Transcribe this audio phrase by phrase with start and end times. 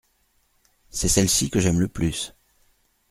[0.89, 2.33] C’est celle-ci que j’aime le plus.